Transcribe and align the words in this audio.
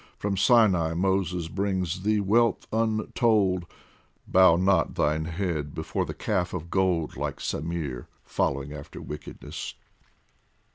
From 0.17 0.35
Sinai 0.35 0.95
Moses 0.95 1.47
brings 1.47 2.01
thee 2.01 2.19
wealth 2.19 2.65
untold; 2.73 3.67
Bow 4.27 4.55
not 4.55 4.95
thine 4.95 5.25
head 5.25 5.75
before 5.75 6.07
the 6.07 6.15
calf 6.15 6.55
of 6.55 6.71
gold 6.71 7.15
Like 7.17 7.37
Samir, 7.39 8.07
following 8.25 8.73
after 8.73 8.99
wickedness. 8.99 9.75